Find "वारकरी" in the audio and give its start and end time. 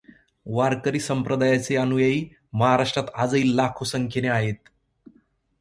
0.45-0.99